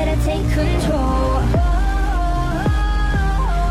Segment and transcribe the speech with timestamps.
[0.00, 1.40] late, better take control.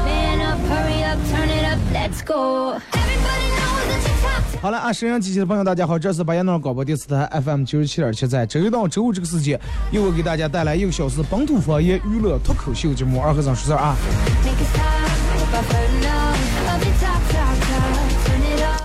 [0.06, 2.80] Man up, hurry up, turn it up, let's go.
[2.94, 4.62] Everybody knows that you talk.
[4.62, 9.60] 好了啊，沈阳机器的朋友，大家好，这是白彦淖尔广播电视台 FM 九十七点七，在周一到周五这个时间，
[9.92, 13.96] 又会给大家带来一个小时本土方言娱乐脱口秀节目《二和尚说事儿》啊。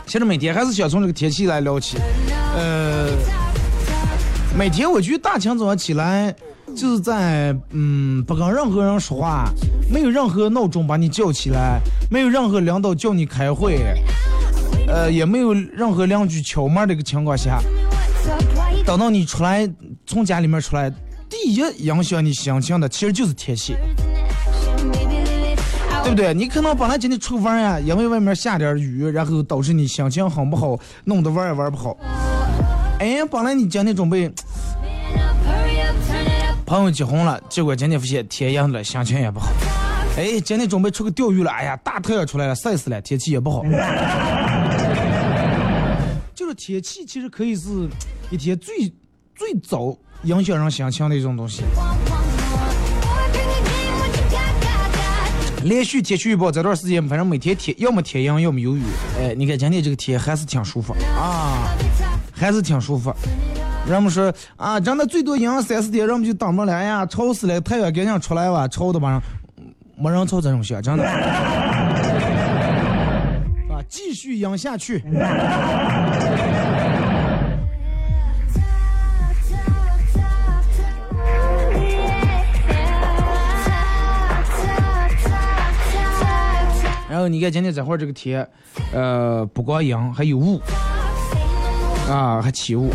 [0.06, 1.98] 其实每天还是想从这个天气来聊起，
[2.56, 3.08] 呃，
[4.56, 6.32] 每天我觉得大清早上起来，
[6.74, 9.48] 就是在嗯不跟任何人说话，
[9.88, 13.78] 没有任何闹钟把你叫起来，没有任何领导叫你开会，
[14.88, 17.60] 呃，也没有任何邻居敲门的一个情况下，
[18.84, 19.68] 等到你出来
[20.04, 20.90] 从家里面出来，
[21.30, 23.76] 第一影响你心情的其实就是天气，
[26.02, 26.34] 对不对？
[26.34, 31.96] 你可能本来今天出门呀，因为外面下点雨，然后导致你心情很不好，弄得玩也玩不好。
[32.98, 34.32] 哎，本来你今天准备
[36.66, 39.48] 朋友结婚了，结果今天发现天阴了，心情也不好。
[40.16, 43.62] 哎，今天准备出去钓鱼了，哎呀，大太阳出来了，晒死了，天气也不好。
[46.34, 47.68] 就是天气其实可以是
[48.30, 48.90] 一天最
[49.34, 51.62] 最早影响人心情的一种东西。
[55.64, 58.82] 连续天气预报这段时间，反正每天天要么天阴，要么有雨。
[59.18, 61.68] 哎，你看今天这个天还是挺舒服啊，
[62.34, 63.14] 还是挺舒服。
[63.86, 69.22] 人们说啊，真的最多阴三四天，人们就等不来呀，吵死了，太阳赶紧出来吧，吵的晚上
[69.96, 71.04] 没人吵这种雪，真的。
[73.68, 75.04] 啊，继续阴下去。
[87.10, 88.48] 然后你看今天这会儿这个天，
[88.92, 90.58] 呃，不光阴，还有雾，
[92.10, 92.90] 啊，还起雾。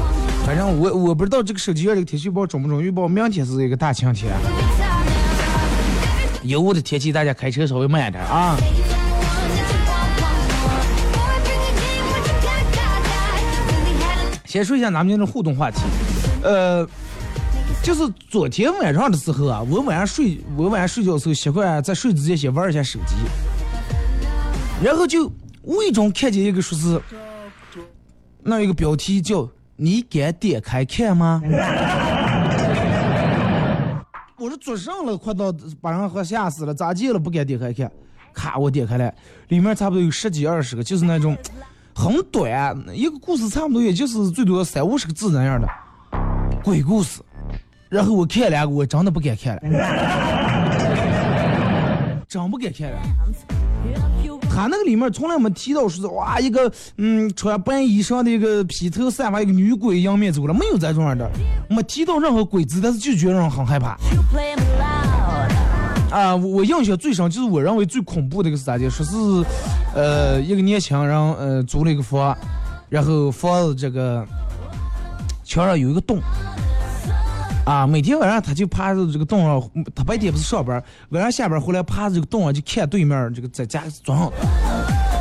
[0.45, 4.33] 反正我我不知道这个手机上这个天气预报准不准，预报明天是一个大晴天。
[6.41, 8.57] 有雾的天气，大家开车稍微慢点啊。
[14.45, 15.81] 先说一下咱们今天的互动话题，
[16.41, 16.83] 呃，
[17.83, 18.01] 就是
[18.31, 23.13] 昨天晚上的时候啊，我晚上睡，我晚上睡觉的时候习惯在睡之前先玩一下手机，
[24.83, 26.99] 然后就无意中看见一个说是，
[28.41, 29.47] 那一个标题叫
[29.81, 31.41] “你敢点开看吗？”
[34.37, 37.19] 我说做上了，快到把人喝吓死了，咋地了？
[37.19, 37.89] 不敢点开看，
[38.33, 39.13] 咔，我点开了，
[39.47, 41.37] 里面差不多有十几二十个，就是那种
[41.95, 45.67] 很短，一个故事差不多也就是最多三五十个字那样的
[46.63, 47.21] 鬼故事。
[47.89, 49.61] 然后我看两个，我真的不敢看了，
[52.27, 52.97] 真不敢看了。
[54.49, 61.29] 他那个里面从来没提到说是哇一个嗯穿白衣裳的一个披头散发一个女鬼迎面走了，没有这种样的，
[61.69, 63.97] 没提到任何鬼子，但是就觉得人很害怕。
[66.11, 68.89] 啊，我我印象最深就是我认为最恐怖的一个是咋的？
[68.89, 69.15] 说是，
[69.93, 72.35] 呃，一个年轻人呃租了一个房，
[72.89, 74.25] 然后房子这个
[75.43, 76.19] 墙上有一个洞，
[77.69, 79.61] 啊，每天晚上他就趴在这个洞上，
[79.93, 84.31] 他白天不是上班，晚上下班回来趴在这个洞上就看对面这个在家装上，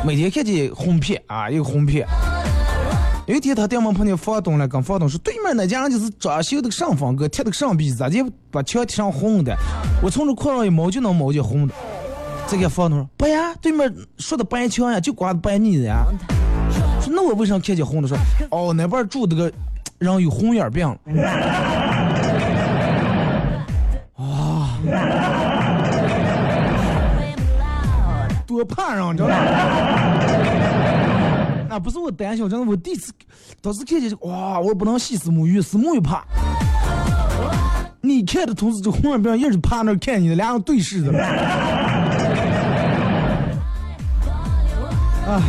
[0.03, 2.07] 每天看见红片啊，一个红片。
[3.27, 9.55] 有一天他电门碰见房东了，跟房东说对面那家人就是装修的上房哥，贴的上壁，咋就把墙贴上红的？
[10.01, 11.73] 我从这框上一摸就能摸见红的。
[12.47, 16.03] 这个房东说不呀，对面说的白墙呀，就刮的白腻的呀。
[16.99, 18.07] 说那我为啥看见红的？
[18.07, 18.17] 说
[18.49, 19.51] 哦，那边住的个
[19.99, 20.97] 人有红眼病。
[28.47, 29.35] 多怕人，知道吧？
[31.69, 33.13] 那，不是我胆小，真的，我第一次
[33.61, 36.23] 当时看见，哇，我不能洗石目鱼，石目鱼怕。
[38.01, 41.11] 你看的同时，这红眼兵一直趴那看你的，俩人对视着。
[45.29, 45.39] 哎，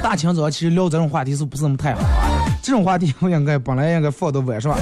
[0.00, 2.06] 大清早其实聊这种话题是不是那么太好啊？
[2.62, 4.72] 这种话题我应该本来应该放到晚上，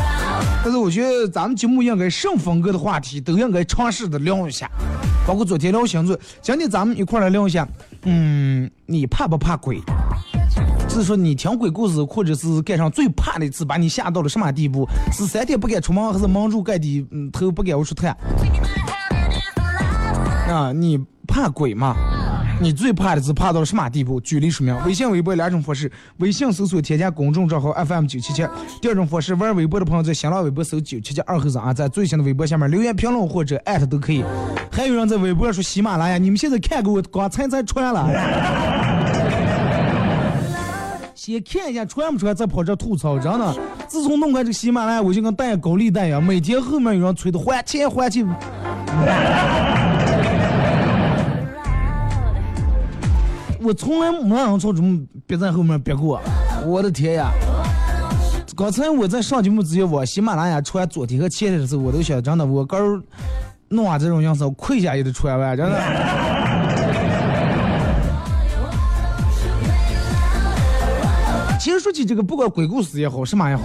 [0.67, 4.69] 但是我觉得咱们节目应该什么风格的话题都应该尝试的聊一下，
[5.25, 7.69] 包括昨天聊星座，今天咱们一块来聊一下，
[8.03, 9.81] 嗯，你怕不怕鬼？
[10.89, 14.89] 就是说你听鬼故事，或者是赶上最怕的一次，把你吓到了什么地步？
[15.13, 18.11] 是三天不敢出门，还是蒙住盖的头不敢往出探？
[20.49, 20.99] 啊，你
[21.29, 21.95] 怕鬼吗？
[22.59, 24.19] 你最怕的是怕到了什么地步？
[24.21, 24.75] 举例说明。
[24.87, 28.47] 微信、微博两种方式：微信搜索添加公众账号 FM 九七七；
[28.81, 34.25] 第二种方式，玩微博的朋友在新浪微博搜九七七二后生啊，在最新的微博下面留言评论或者艾特都可以。
[34.73, 38.09] 还有人在微博说喜马拉雅，你们现在看给我刚才才传了，
[41.15, 43.55] 先看一下传不传，再跑这吐槽，真的。
[43.87, 48.27] 自从弄开这个喜马拉雅，我就跟带高利贷一样，每天后面有人催的还钱还钱。
[53.67, 54.97] 我从来没让从这么
[55.27, 56.21] 别在后面别过，
[56.65, 57.33] 我的天呀！
[58.57, 63.03] 刚才我在上节目之前，我喜马拉雅出来昨天和前天的时候，我都想真的，我刚
[63.69, 65.77] 弄完这种样子，跪下也得传完，真的。
[71.59, 73.65] 其实说起这个，不管鬼故事也好，什么也好，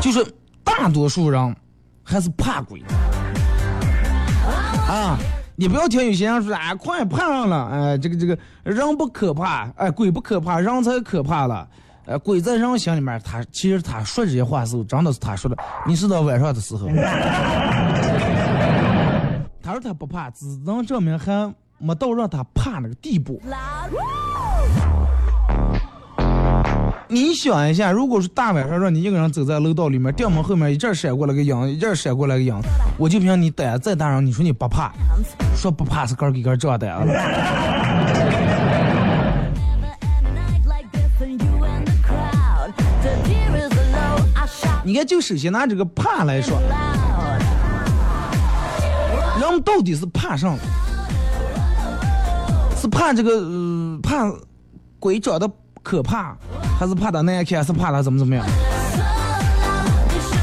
[0.00, 0.24] 就是
[0.62, 1.56] 大多数人
[2.04, 2.80] 还是怕鬼
[4.88, 5.18] 啊。
[5.56, 11.68] 你不要听有些人说，哎，快怕上了，哎，这个这个人不可怕，哎，鬼不可怕，人才可怕了，
[12.06, 15.56] 呃，鬼在人心里面，他其实他说这些话时候，真的是他说的。
[15.86, 16.88] 你是到晚上的时候，
[19.62, 23.40] 他说他不怕，只能证明还没到让他怕那个地步。
[27.14, 32.60] 你想一下，如果是大晚上让你一个人走在楼道里面，店门后面一阵闪过来个影，一阵闪过来个影，
[32.98, 34.92] 我就凭你胆再大，让你说你不怕，
[35.54, 37.06] 说不怕是个给个这样胆了。
[44.82, 46.58] 你看，就首先拿这个怕来说，
[49.40, 50.58] 人到底是怕上，
[52.76, 54.28] 是怕这个怕
[54.98, 55.48] 鬼长得
[55.84, 56.34] 可怕。
[56.76, 58.44] 还是怕他难看，还是怕他怎么怎么样？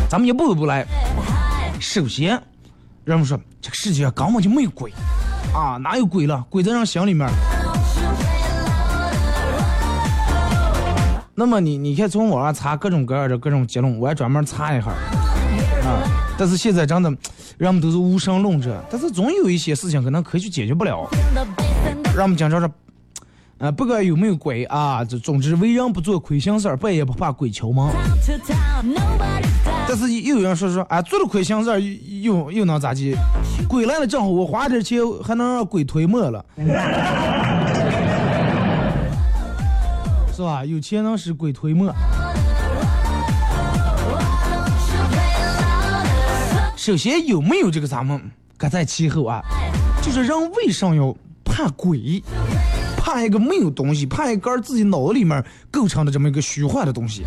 [0.08, 0.86] 咱们一步一步来。
[1.80, 2.42] 首先，
[3.04, 4.94] 人们说这个世界根本就没有鬼
[5.54, 6.46] 啊，哪有鬼了？
[6.50, 7.28] 鬼在人心里面。
[11.34, 14.96] 那么你你看从网上查各种各样的各种结论，我还专门查一下啊。
[16.38, 17.12] 但是现在真的，
[17.58, 21.10] 人们都是无神论者，但是总有一些事情可能科学解决不了。
[22.16, 22.70] 让我们讲讲这。
[23.62, 27.88] 啊，不管有没有鬼啊，这总之为人不做亏心事儿，半夜不怕鬼敲门。
[29.88, 33.16] 但是又有人说说，啊，做了亏心事儿又又能咋地？
[33.68, 36.44] 鬼来了正好，我花点钱还能让鬼推磨了，
[40.36, 40.66] 是吧？
[40.66, 41.94] 有钱能使鬼推磨。
[46.76, 48.20] 首先有没有这个咱们
[48.58, 49.40] 搁在其后啊？
[50.02, 51.16] 就是人为啥要
[51.46, 52.24] 怕鬼？
[53.12, 57.26] 怕一个没有东西，怕一根自己脑子里面构成的这么一个虚幻的东西。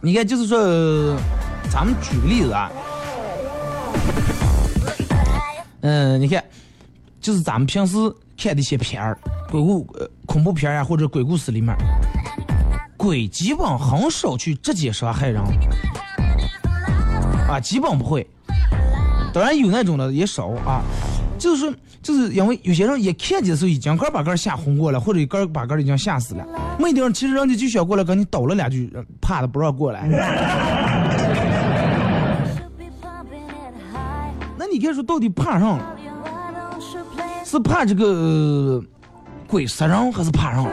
[0.00, 1.16] 你看，就是说，
[1.70, 2.72] 咱们举个例子啊，
[5.82, 6.42] 嗯，你看，
[7.20, 7.96] 就是咱们平时
[8.36, 9.16] 看的一些片儿，
[9.48, 9.86] 鬼故、
[10.26, 11.72] 恐怖片呀，或者鬼故事里面，
[12.96, 15.40] 鬼基本很少去直接伤害人，
[17.48, 18.28] 啊，基本不会。
[19.38, 20.82] 当然有那种的也少啊，
[21.38, 26.44] 就是说，就是因为有些人一看见的时候已经个把个吓昏过了，或者个把个已经吓死了。
[26.76, 30.08] 没地方，其实人家就想过来跟你叨了两句，怕的不让过来。
[34.58, 35.78] 那你看说到底怕上？
[37.44, 38.82] 是怕这个
[39.46, 40.66] 鬼杀人，还是怕人？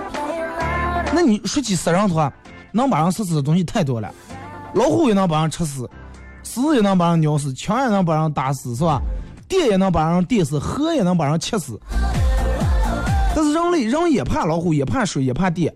[1.13, 2.33] 那你说起杀人的话，
[2.71, 4.11] 能把人杀死的东西太多了，
[4.73, 5.87] 老虎也能把人吃死。
[6.45, 9.01] 死也能把人咬死，枪也能把人打死，是吧？
[9.49, 11.77] 电也能把人电死，河也能把人切死。
[13.35, 15.73] 但是人类人也怕老虎，也怕水，也怕电。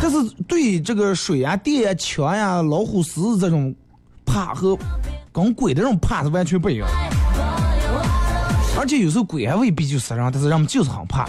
[0.00, 0.16] 但是
[0.48, 3.74] 对这个水呀、电呀、枪呀、老虎、狮子这种
[4.24, 4.76] 怕和
[5.30, 6.88] 跟鬼的这种怕是完全不一样。
[8.78, 11.26] 而且有时候鬼还未必就死人，但是人们就是很怕。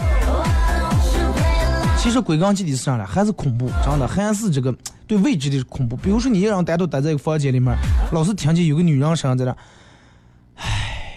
[2.04, 3.04] 其其实归根结底是啥呢？
[3.06, 4.72] 还是恐怖，真的还是这个
[5.06, 5.96] 对未知的恐怖。
[5.96, 7.74] 比如说你一个人单独待在一个房间里面，
[8.12, 9.56] 老是听见有个女人声在那，
[10.54, 11.16] 唉，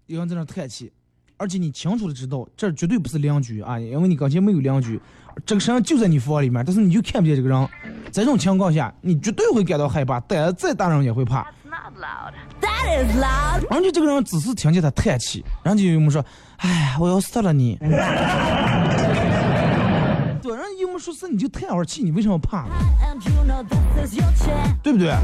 [0.06, 0.90] 有人在那叹气，
[1.36, 5.00] 而且你清楚的知道这绝对不是邻居啊，因为你刚才没有邻居，
[5.46, 7.68] 这个声就在你房里面，但是你就看不见这个人。
[8.10, 11.46] 在这种情况下，你绝对会感到害怕，胆子再大人也会怕。
[13.70, 16.24] 人家这个人只是听见他叹气，然后就有没说，
[16.64, 17.76] 哎，我要死了你。
[17.78, 17.88] 对，
[20.50, 22.64] 人家有没说是你就叹会儿气，你为什么怕？
[24.82, 25.14] 对不对？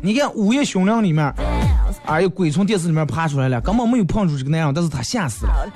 [0.00, 1.30] 你看《午夜凶铃》里面，
[2.06, 5.70] 哎呀，鬼从电视里面爬出来了，根本没有碰出这个男人，但是他吓死了。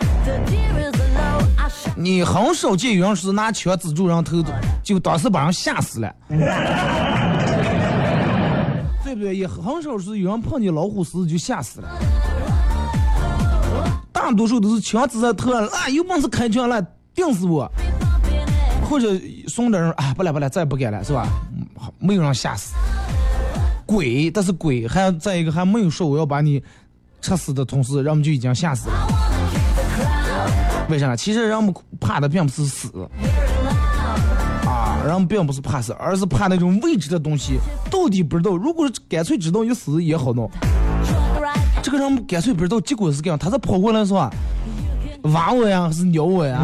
[1.94, 4.42] 你很少见有人是拿枪指住人头，
[4.82, 6.11] 就当时把人吓死了。
[9.04, 9.37] 对不对？
[9.37, 11.88] 也很少是有人碰见老虎狮子就吓死了。
[14.26, 17.71] 大多数都是枪指在头上，啊，有本事开枪来顶死我，
[18.90, 19.09] 或者
[19.47, 21.28] 送点人，哎，不来不来，再也不敢了，是吧？
[21.76, 22.75] 好没有人吓死。
[23.87, 26.61] 鬼，但是鬼还再一个还没有说我要把你
[27.21, 28.95] 吃死的同时，人们就已经吓死了。
[30.88, 31.14] 为啥？
[31.14, 32.90] 其实人们怕的并不是死，
[34.66, 38.56] 啊，人们并不是怕死，而是怕那种未知的东西，到底不知道。
[38.56, 40.50] 如果是干脆知道有死也好弄，
[41.86, 44.28] 这个人干脆不知道，结果是这样，他是跑过来是吧？
[45.32, 46.58] 挖我呀，还是咬我呀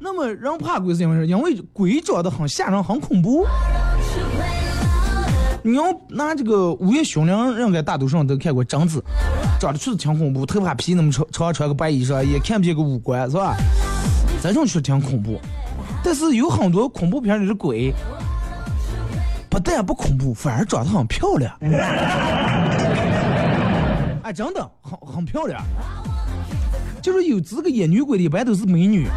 [0.00, 1.24] 那么人怕鬼是因为啥？
[1.24, 3.46] 因为鬼长得很吓人，很恐怖。
[5.62, 7.32] 你要拿这个《午夜凶铃》，
[7.64, 9.00] 应该大多数人都看过贞子，
[9.60, 13.54] 长得确实挺恐怖，头发披那么长，长穿个白衣裳，也看不见个五官，是吧？
[14.42, 15.40] 这种确实挺恐怖。
[16.02, 17.94] 但是有很多恐怖片里的鬼，
[19.52, 21.54] 不但不恐怖，反而长得很漂亮。
[24.24, 25.62] 哎，真的很很漂亮。
[27.02, 29.08] 就是有资格演女鬼的，一般都是美女。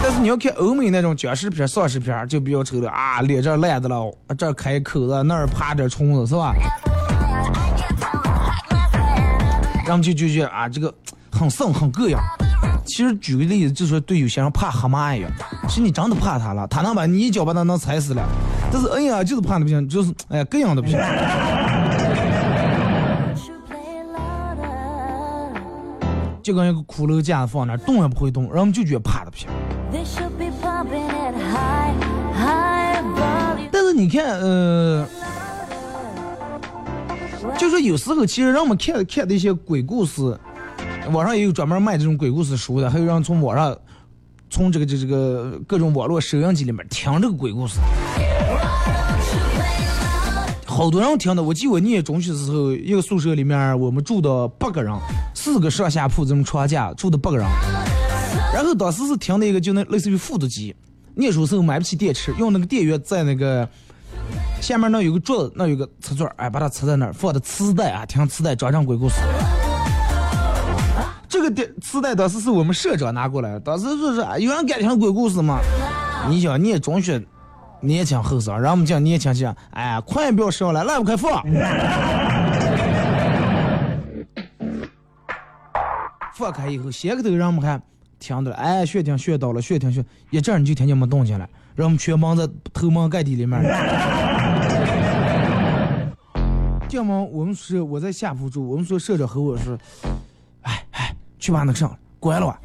[0.00, 6.54] 但是你要看欧美那种僵尸片、丧尸片，就比较丑的啊，脸这烂的了，这开口子，那儿爬点虫子，是吧？
[9.84, 10.94] 然后就就就啊，这个
[11.32, 12.16] 很丧很膈应。
[12.88, 15.30] 其实举个例子，就说对有些人怕蛤蟆一样，
[15.68, 18.26] 其实你真的怕它了，它能把你一脚把它能踩死了。
[18.72, 20.98] 但是哎呀，就是怕的不行，就是哎呀各样的不行。
[26.42, 29.50] 就跟一个骷髅架放那儿，动也不会动，人们就觉得怕的不行。
[29.92, 31.92] They should be pumping it high,
[32.34, 33.68] high volume.
[33.70, 35.06] 但是你看，呃，
[37.58, 40.38] 就说有时候其实让我们看看的一些鬼故事，
[41.12, 43.76] 网上也有专门卖这种鬼故事书的，还有人从网上
[44.50, 47.78] 从这个这这个各种网络收音机里面听这个鬼故事。
[50.64, 54.94] 好多人听的，我记得我念中学的时候，一个宿舍里面我们住的八个人，
[55.34, 57.44] 四个上下铺这种床架，住的八个人。
[58.54, 60.74] 然后当时是听那个就那类似于复读机，
[61.16, 63.68] 念书时候买不起电池，用那个电源在那个
[64.60, 69.16] 下面那有个桌子，那有个瓷砖，哎，把它插在那儿，放的磁带啊，听磁带装上鬼故事。
[71.28, 71.50] 这个
[71.82, 75.58] 磁带当时是我们社长拿过来，当时说是有人敢听鬼故事吗？
[76.28, 77.22] 你想你也中学
[77.80, 81.44] 年轻后生，让我们讲年轻讲，哎，快不要上来，来不开放。
[86.34, 87.82] 放开以后，先个头让我们看，
[88.18, 93.60] 听到了，哎，学听学到了，学听学，一阵你就听见没动静了，让我们全蒙在头蒙盖地里面。
[96.88, 99.76] 这么我们是我在下铺住，我们说社长和我说，
[100.62, 102.58] 哎哎，去把那个上关了吧，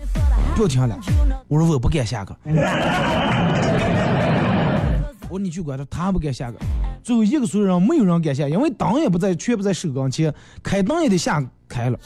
[0.56, 0.98] 不要听了。
[1.48, 2.36] 我说我不敢下个。
[5.30, 6.58] 我说你去关他，他不敢下个。
[7.04, 12.00] 最后一个宿舍人没有人敢下，因为灯也不在，全部在手钢前，开灯也得下开了。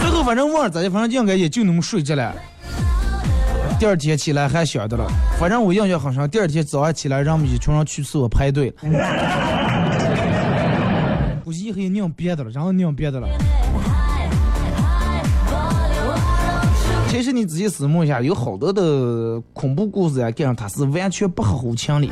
[0.00, 2.34] 最后反正忘了咋的，反正应该也就那么睡着了。
[3.78, 5.06] 第二天起来还晓得了，
[5.38, 6.30] 反正我印象很深。
[6.30, 8.72] 第二天早上起来，让我们一群人去厕所排队
[11.64, 13.28] 以后也拧别的了，然后拧别的了。
[17.08, 22.10] 其实你仔细思慕一下，有好多的恐怖故事呀，这样它是完全不合乎情理。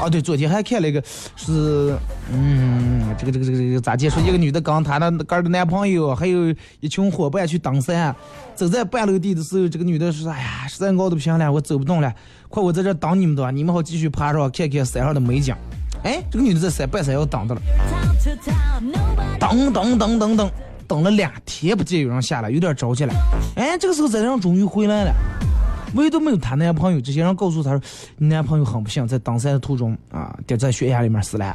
[0.00, 1.02] 啊，对，昨天还看了一个，
[1.36, 1.94] 是，
[2.32, 4.22] 嗯，这个这个这个这个咋解说？
[4.22, 8.14] 一个女的跟她的跟儿的男朋友，还有一群伙伴去登山，
[8.54, 12.14] 走在半楼地的时候，这个女的说：“哎呀，实在熬的不行了，我走不动了，
[12.48, 15.54] 快我在这等你们的吧，你们好继续爬上看看山上的美景。”
[16.06, 17.60] 哎，这个女的在山半山腰等着了，
[19.40, 20.50] 等等等等等，
[20.86, 23.12] 等了两天不见有人下来，有点着急了。
[23.56, 25.12] 哎，这个时候这人终于回来了。
[25.94, 27.00] 唯独没有她男朋友。
[27.00, 27.80] 这些人告诉她说，
[28.18, 31.52] 你男朋友很不幸，在登山的途中啊，跌在悬崖里面死了。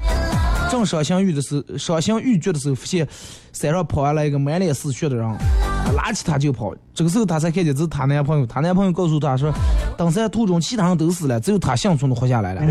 [0.69, 3.07] 正伤心欲的时候，伤心欲绝的时候，发现
[3.53, 5.25] 山上跑下来一个满脸是血的人，
[5.95, 6.73] 拉起她就跑。
[6.93, 9.53] 这个时候她才看见这是她男朋友，她男朋友告诉她说，
[9.97, 12.61] 登山途中其他人都死了，只有她幸存的活下来了。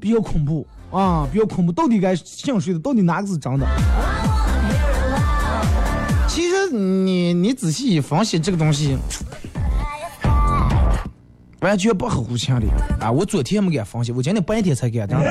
[0.00, 2.78] 比较恐怖啊，比较恐怖，到底该信谁的？
[2.78, 3.66] 到底哪个是真的？
[6.26, 8.96] 其实你你仔细一分析这个东西，
[11.60, 12.68] 完全不合乎情理
[13.00, 13.10] 啊！
[13.10, 15.08] 我昨天没敢分析，我今天白天才敢。
[15.08, 15.24] 真的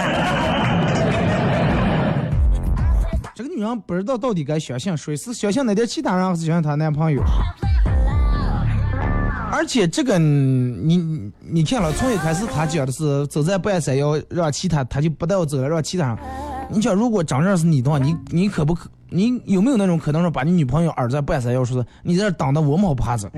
[3.33, 7.23] 这个女人不知道到底该相信谁，是相信那点其他人，还是相信她男朋友？
[9.59, 16.17] 而且这个你你看了，从一开始他讲的是走在半山腰，让其他他就不带我走了，让其他人。
[16.69, 18.89] 你想，如果真正是你的话，你你可不可？
[19.09, 23.29] 你有没有那种可能说把你女朋友耳在半山腰，说是你在这等的我冒怕子，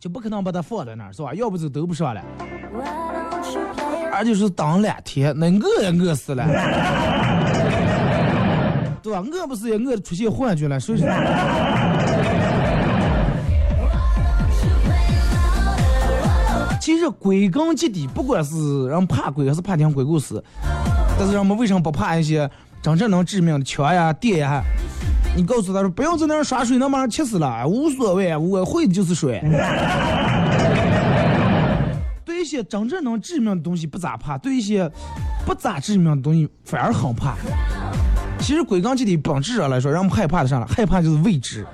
[0.00, 1.34] 就不可能把她放在那儿，是吧？
[1.34, 2.22] 要不就都不上了，
[4.14, 6.46] 而且是等两天，那饿也饿死了，
[9.02, 9.22] 对吧？
[9.30, 11.06] 饿不是也饿出现幻觉了，所以说。
[17.06, 20.42] 实归根结底，不管是人怕鬼还是怕听鬼故事，
[21.18, 22.50] 但是人们为什么不怕一些
[22.82, 24.62] 真正能致命的枪呀、电呀？
[25.36, 29.40] 你告诉他说不要在那儿耍水，能把人气死了，无所谓，我会的就是水。
[32.24, 34.90] 对一些真正能致命的东西不咋怕，对一些
[35.44, 37.34] 不咋致命的东西反而很怕。
[38.38, 40.66] 其实归根结底，本质上来说，让我们害怕的啥了？
[40.66, 41.66] 害怕就是未知，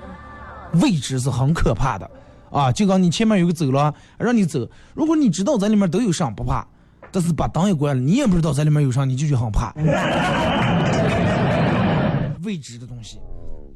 [0.81, 2.09] 未知是很可怕的
[2.53, 2.71] 啊！
[2.71, 6.65] 就刚你前面有个走廊，让你走，如果你知道在里面都有啥不怕，
[7.11, 9.73] 但是把灯也关了，你也不知道在里面有啥，你就觉得很怕。
[12.43, 13.17] 未知的东西。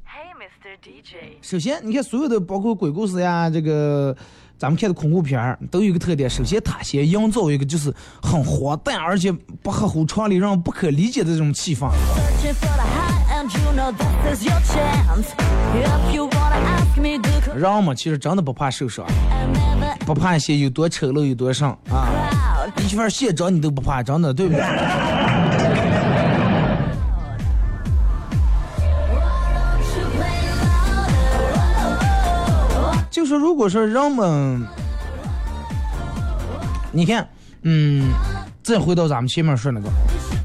[0.06, 0.78] Hey, Mr.
[0.82, 1.38] DJ.
[1.42, 4.16] 首先，你看所有的包括鬼故事呀，这个
[4.58, 6.28] 咱们看的恐怖片儿都有一个特点。
[6.30, 11.88] 首先，它先营造一个就是很荒诞，而且不合乎常理，让人不可理解的这种气氛。
[17.56, 19.06] 人嘛，其实真的不怕受伤，
[20.06, 22.10] 不怕一些有多丑陋有多伤啊。
[22.66, 22.92] out.
[22.92, 24.62] 一份卸妆你都不怕，真的，对不对？
[33.28, 34.66] 说如果说人们，
[36.92, 37.28] 你看，
[37.64, 38.10] 嗯，
[38.64, 39.90] 再回到咱们前面说那个，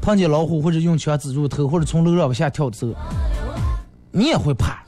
[0.01, 2.93] 碰见老虎或者用枪指住头，或者从楼上往下跳的时候，
[4.11, 4.83] 你也会怕，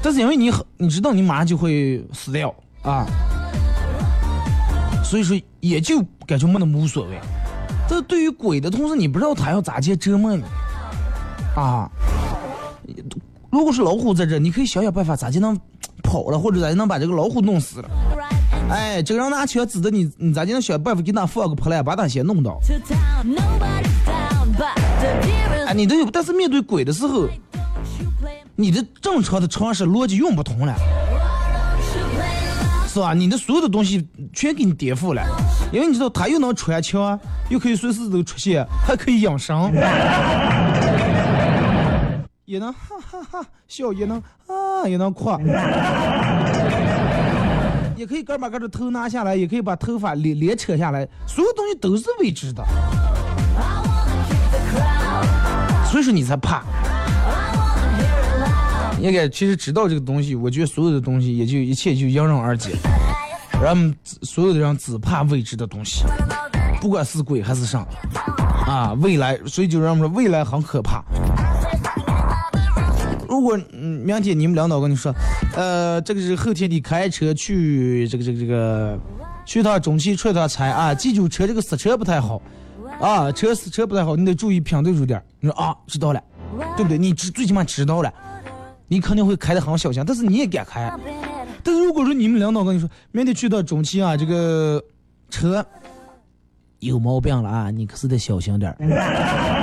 [0.00, 3.04] 但是因为你很，你知道你马上就会死掉啊，
[5.02, 7.18] 所以说也就感觉没那么无所谓。
[7.88, 10.44] 这对于鬼的同时，你不知道他要咋接折磨你
[11.56, 11.90] 啊。
[13.50, 15.58] 如果是老虎在这，你可以想想办法咋就能
[16.16, 17.90] 跑了，或者咋就能把这个老虎弄死了。
[18.70, 22.58] 哎，这个人拿枪指着你，你咋就能想办法给他放个破烂，把他先弄倒。
[25.66, 27.28] 哎，你都有，但是面对鬼的时候
[28.54, 30.74] 你的正常的常识逻辑用不通了，
[32.88, 33.12] 是吧？
[33.12, 35.22] 你的所有的东西全给你颠覆了，
[35.70, 39.70] 因为你知道他又能穿墙，又可以随时都出现，还可以养生，
[42.46, 45.30] 也能哈哈哈笑，也能啊，也能哭，
[47.96, 52.64] 也可以干把干的头拿下来，也可以把头发连连扯下来，所有东西都是未知的，
[55.90, 56.62] 所以说你才怕。
[59.00, 62.70] 应该其实知道这个东西，我觉得所有的东西也就一切就迎刃而解。
[63.60, 66.04] 人们所有的人只怕未知的东西，
[66.80, 67.84] 不管是鬼还是啥
[68.68, 71.02] 啊，未来，所以就让我们说未来很可怕。
[73.36, 75.14] 如果嗯明天你们领导跟你说，
[75.54, 78.98] 呃，这个是后天你开车去这个这个这个
[79.44, 82.40] 去趟中汽出趟差啊，记住车这个刹车不太好
[82.98, 85.22] 啊，车刹车不太好，你得注意品对住点。
[85.38, 86.22] 你说啊，知道了，
[86.78, 86.96] 对不对？
[86.96, 88.10] 你知最起码知道了。
[88.88, 90.90] 你肯定会开得很小心，但是你也敢开。
[91.62, 94.82] 但是如果说你们领导跟你说，明天去到中汽啊，这个
[95.28, 95.62] 车
[96.78, 99.55] 有毛病了啊，你可是得小心点儿。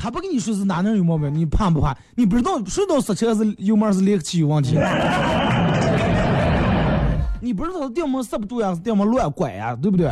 [0.00, 1.92] 他不跟你说是哪能有毛病，你怕不怕？
[2.14, 4.78] 你不知道，谁知道刹车是油门是离合器有问题？
[7.42, 10.08] 你不知道电门刹不住呀，是电门乱拐呀，对不对？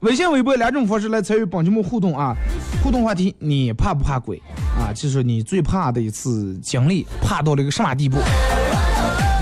[0.00, 2.34] 微信、微博两种方式来参与本节目互动啊！
[2.82, 4.42] 互动话题：你怕不怕鬼
[4.76, 4.90] 啊？
[4.92, 8.18] 就是你最怕的一次经历，怕到了一个啥地步？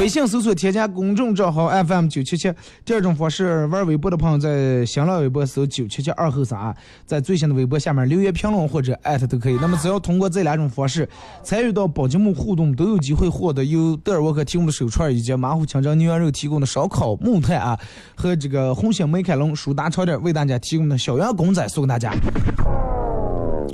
[0.02, 2.52] 微信搜索添加公众账号 FM 九七七。
[2.84, 9.56] 第二种方式，玩微博的朋友在新浪微博搜九七七二后三，在最新的微博下面留言评论或者艾特都可以。
[9.60, 11.08] 那么只要通过这两种方式
[11.44, 17.78] 参与到宝节目互动，都有机会获得由德尔沃克提供的手串以及马虎清蒸牛羊肉提供的烧烤木炭啊，
[18.16, 22.12] 和这个红星美凯龙舒达超店为大家提供的小羊公仔送给大家。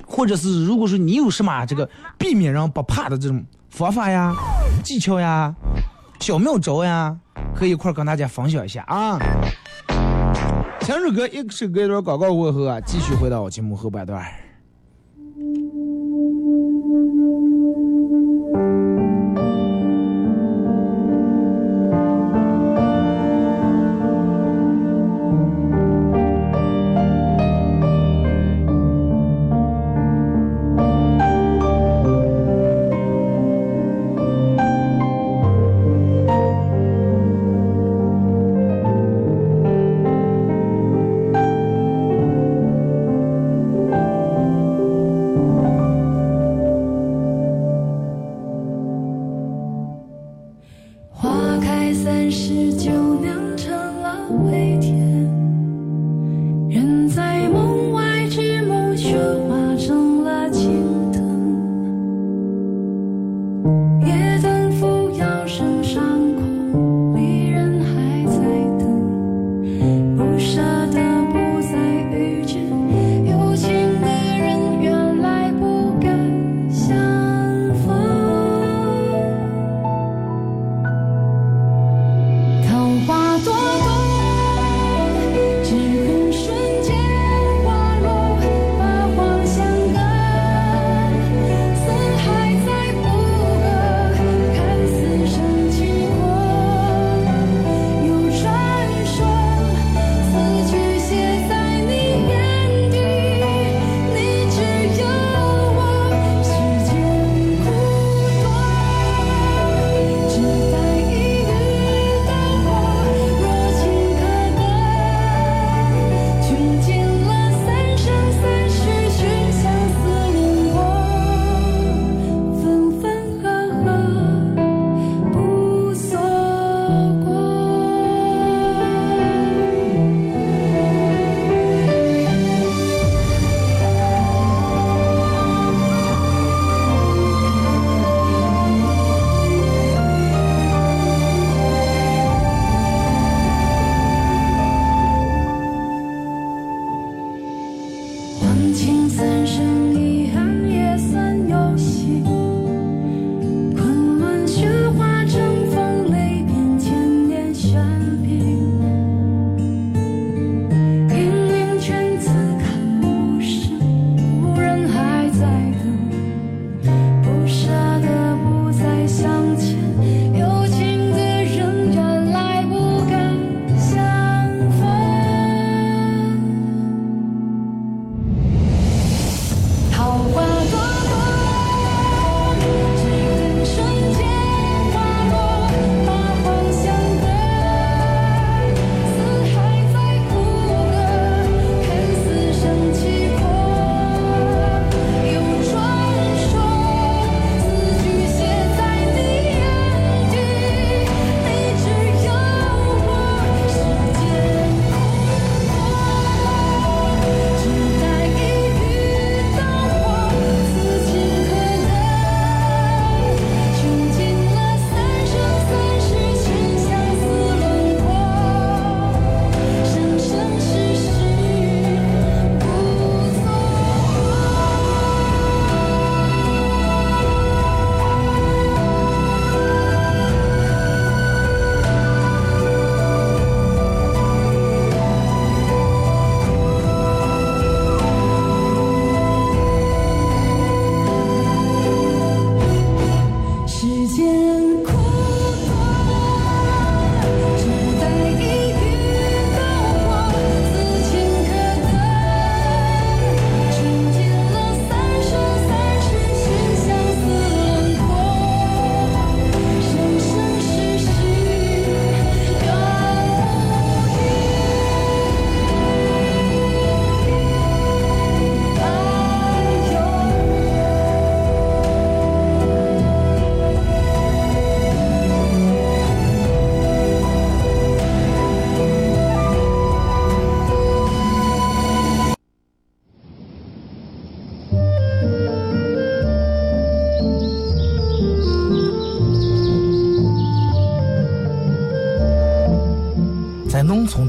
[0.06, 1.88] 或者是如果说你有什么这个
[2.18, 4.34] 避免人不怕的这种方法呀、
[4.82, 5.54] 技巧呀、
[6.20, 7.16] 小妙招呀，
[7.54, 9.18] 可以一块跟大家分享一下啊。
[10.80, 14.22] 听首歌，一首歌一段广告过后啊，继续回到我节目后半段。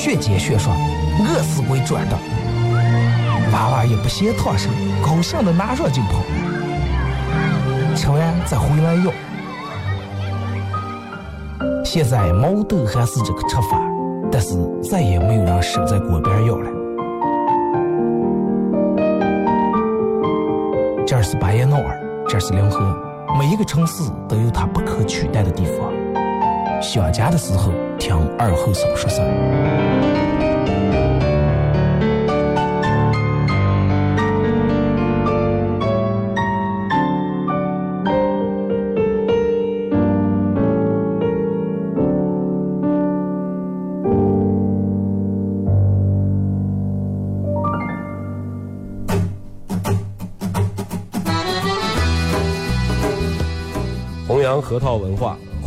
[0.00, 0.74] 学煎学涮，
[1.20, 2.16] 饿死鬼转的。
[3.52, 4.70] 娃娃也不嫌烫手，
[5.04, 6.22] 高兴的拿上就跑，
[7.94, 9.12] 吃完再回来要。
[11.84, 13.78] 现在毛豆还是这个吃法，
[14.32, 16.70] 但是再也没有人守在锅边要了。
[21.06, 22.96] 这是巴彦淖尔，这是临河，
[23.38, 25.92] 每一个城市都有它不可取代的地方。
[26.80, 29.26] 想家的时候，听二后生说事儿。
[54.26, 55.36] 弘扬核桃文化，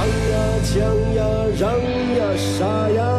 [0.00, 0.14] 唱呀
[0.64, 1.22] 抢呀
[1.58, 1.78] 让
[2.16, 3.09] 呀杀呀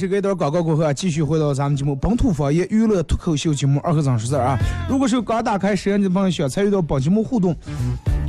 [0.00, 4.58] 这个一段广告过后啊，继续回到咱们节目本土方言娱乐脱口秀节目二和尚说事儿啊。
[4.88, 7.54] 如果是刚打开摄像机的朋友，想参与到本节目互动，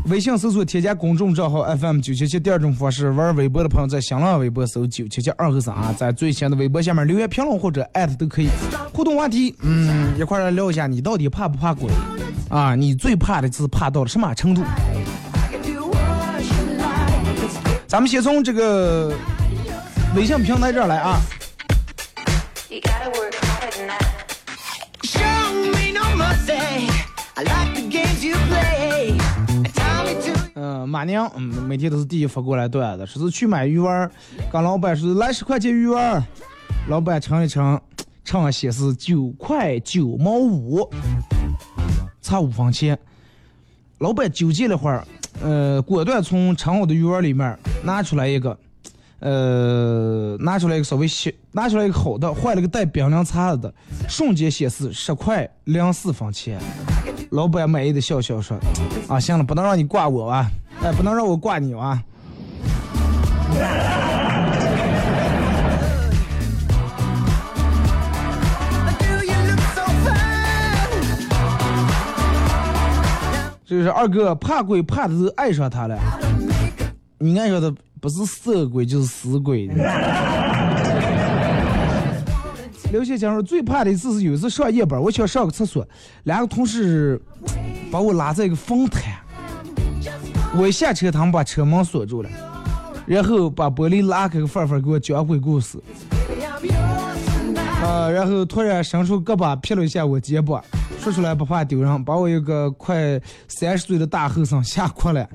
[0.09, 2.37] 微信搜索添加公众账号 FM 九七七。
[2.37, 8.49] 第二种方式，玩微博的朋友在新浪微博搜九七七二和尚啊，在最新的微博下面留言评论或者艾特都可以。
[8.91, 11.89] 互动话题，嗯，一块来聊一下，你到底怕不怕鬼
[12.49, 12.75] 啊？
[12.75, 14.61] 你最怕的是怕到了什么程度？
[17.87, 19.13] 咱们先从这个
[20.17, 21.17] 微信平台这儿来啊。
[30.55, 34.09] 嗯，马娘，嗯，每天都是第一发过来段子，说是去买鱼丸，
[34.51, 36.23] 跟老板说来十块钱鱼丸，
[36.87, 37.79] 老板称一称，
[38.23, 40.87] 称上显示九块九毛五，
[42.21, 42.97] 差五分钱。
[43.99, 45.05] 老板纠结了会儿，
[45.41, 48.57] 呃，果断从称好的鱼丸里面拿出来一个，
[49.21, 53.73] 呃，拿出来一个稍微小，拿出来一个好的，换了个带冰凉叉子的，
[54.09, 56.59] 瞬间显示十块零四分钱。
[57.29, 58.57] 老板满意的笑笑说
[59.07, 60.49] ：“啊，行了，不能让你挂我啊，
[60.81, 62.03] 哎，不能让我挂你啊。”
[73.63, 75.97] 就是二哥怕鬼怕的是爱上他了。
[77.19, 79.69] 你爱上的不是色鬼就是死鬼。
[82.91, 85.87] 刘先生说最怕的一次是有一次上夜班，我想上个厕所，
[86.23, 87.21] 两个同事
[87.89, 89.21] 把我拉在一个风台，
[90.57, 92.29] 我一下车他们把车门锁住了，
[93.05, 95.77] 然后把玻璃拉开个缝缝给我讲鬼故事。
[97.81, 100.61] 啊，然后突然伸出胳膊劈了一下我肩膀，
[100.99, 105.25] 说出来不怕丢人，把我一个快三十岁的大后生吓哭了。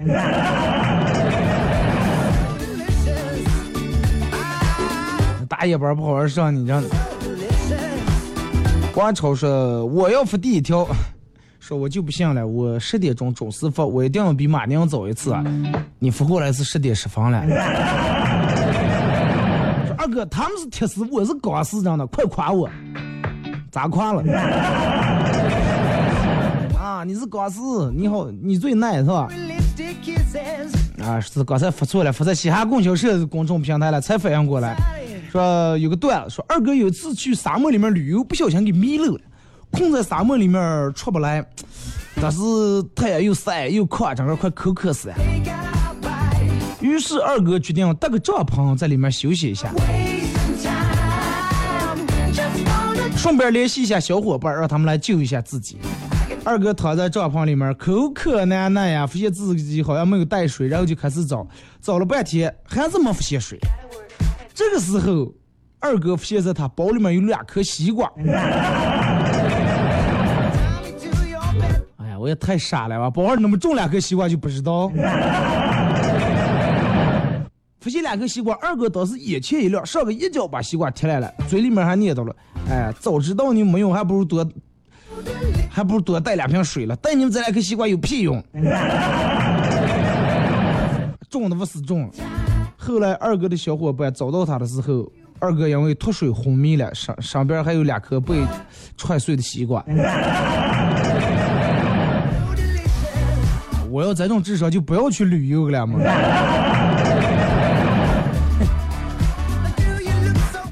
[5.59, 6.85] 大夜班不好好上，你这样。
[8.95, 10.87] 王超说：“我要发第一条，
[11.59, 15.35] 说我就不信了，我十点钟准时发，我一定要比马宁早一次！
[15.99, 17.42] 你发过来是十点十分了。
[19.87, 22.69] 说二哥，他们是铁丝，我是钢丝，真的，快夸我，
[23.71, 24.23] 咋夸了？
[26.79, 29.27] 啊，你是钢丝，你好，你最耐是吧？
[31.03, 34.77] 啊，是刚才发错了，发在西哈供销社公众平台了，才反应过来，
[35.37, 39.20] 说有个段子，说二哥有一次去沙漠里面旅游，不小心给迷路了，
[39.70, 41.44] 困在沙漠里面出不来，
[42.22, 42.38] 但是
[42.94, 45.14] 太阳又晒又渴，整个快口渴死了。
[46.81, 49.70] 于是二哥决定搭个帐篷在里面休息一下，
[53.14, 55.77] 顺便联系一下小伙伴，让他们来救一下自己。
[56.44, 61.46] 二哥躺在帐篷里面，口渴难耐呀，发现自己好像没有带水，然后就开始找，
[61.83, 63.59] 找了半天还是没发现水。
[64.57, 65.31] 这个时候，
[65.79, 68.11] 二哥发现在他包里面有两颗西瓜。
[71.99, 73.11] 哎呀，我也太傻了吧！
[73.11, 74.88] 包里那么重两颗西瓜就不知道。
[77.81, 82.35] 发现两颗西瓜，二哥当时眼前一亮，上个一脚把西瓜踢来了，嘴里面还念叨了
[82.71, 84.42] ：“哎，早知道你没用，还不如多，
[85.71, 86.97] 还不如多带两瓶水了。
[86.97, 88.42] 带你们这两颗西瓜有屁用？
[91.29, 92.11] 重的不是重。
[92.87, 98.37] 后来二哥的小伙伴找到他的时候，二哥因为脱水昏迷了，上上边还有两颗被
[98.96, 99.85] 踹碎的西瓜。
[103.90, 105.99] 我要这种智商就不要去旅游了嘛。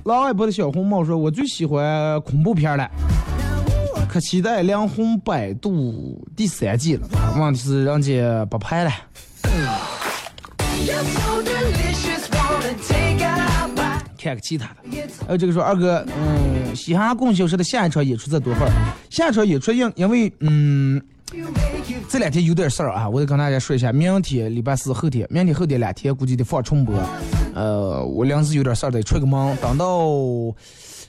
[0.04, 2.88] 老外婆的小红帽说：“我最喜欢恐怖片了，
[4.08, 7.08] 可期待《梁红百度》第三季了。
[7.36, 8.90] 问题是人家不拍了。”
[14.16, 18.72] 看个其他的，还有这个说二哥，嗯，嘻哈供销社的下一场演出在多会儿？
[19.10, 20.98] 下一场演出因因为嗯，
[22.08, 26.94] 这两天有点事儿啊，我得跟大家说一下，明天礼拜四后天，明天后天两天估计得放重播。
[27.54, 30.08] 呃，我临时有点事儿得出个门，等到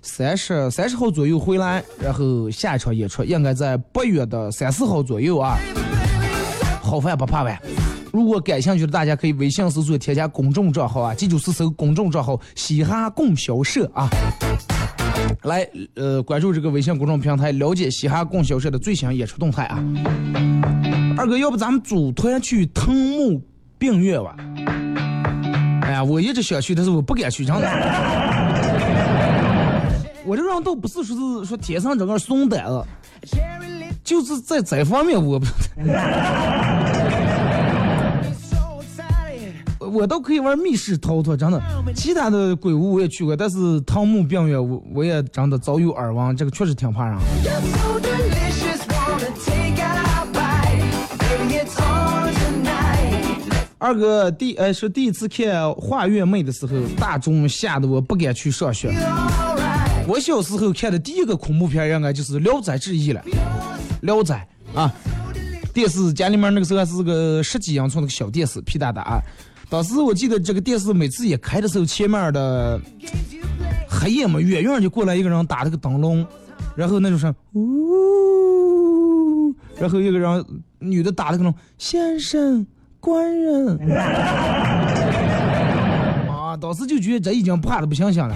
[0.02, 5.58] 三十三十号左右回来，然后下一场演出应该在八月的三四号左右啊。
[6.82, 7.58] 好饭不怕晚。
[8.16, 14.08] 如果感兴趣的，大家可以微信搜索添加公众账号啊，记住是搜公众账号“嘻哈供销社”啊，
[15.44, 19.84] 来呃关注这个微信公众平台，了解嘻哈供销社的最新演出动态啊。
[21.18, 23.42] 二哥，要不咱们组团去藤木
[23.78, 24.34] 病院吧？
[25.82, 27.68] 哎呀，我一直想去，但是我不敢去，真的。
[30.26, 32.82] 我这人倒不是说是说天生整个怂胆子，
[34.06, 35.46] 就是在这方面我不。
[39.96, 41.62] 我都可以玩密室逃脱，真的。
[41.96, 47.18] 其他的鬼屋我也去过，但是汤姆病院我我也真的早有耳闻，这个确实挺怕人。
[53.78, 55.46] 二哥第呃是第一次看
[55.80, 58.94] 《画月妹》的时候，大钟吓得我不敢去上学。
[60.08, 63.22] 我小时候看的第一个恐怖片应该就是《聊斋志异》了，
[64.02, 64.46] 《聊斋》
[64.78, 64.94] 啊，
[65.74, 69.22] 电视家里面那个时候还是个十几英寸那个小电视，屁大大啊。
[69.70, 72.80] 当时我记得这个电视每次也开的时候，前面的
[73.90, 76.26] 黑夜嘛，远远就过来一个人打了个灯笼，
[76.76, 80.46] 然后那种声，呜，然后一个人
[80.80, 82.66] 女的打那种先生
[83.00, 83.80] 官人，
[86.30, 88.36] 啊，当时就觉得这已经怕的不想想了。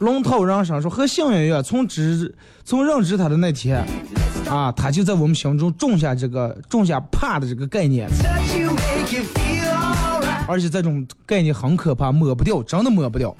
[0.00, 3.84] 龙头人生说和幸运一样，从知从认知他的那天。
[4.48, 8.08] 啊，他就在我们心中种下这个种下怕的这个概念，
[10.46, 13.34] 而且这种概念很可怕，抹不掉，真的抹不掉。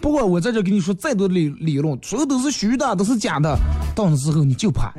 [0.00, 3.54] 不管我在这跟你说再多的理理论，所有都是虚的，都是假的，
[3.94, 4.94] 到那时候你就怕。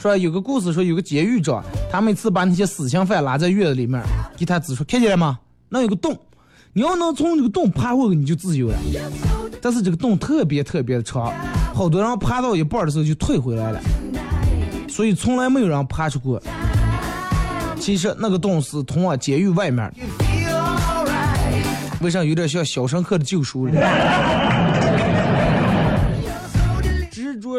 [0.00, 4.00] 说有个故事，说有个监狱长，他每次把那些死刑犯拉在院子里面，
[4.36, 5.38] 给他指出，看见了吗？
[5.68, 6.16] 那有个洞。
[6.72, 8.76] 你要能从这个洞爬过去，你就自由了。
[9.60, 11.32] 但是这个洞特别特别的长，
[11.74, 13.80] 好多人爬到一半的时候就退回来了，
[14.88, 16.40] 所以从来没有人爬出过。
[17.80, 19.94] 其实那个洞是通往监狱外面的。
[22.00, 23.76] 为啥有点像《肖申克的救赎》执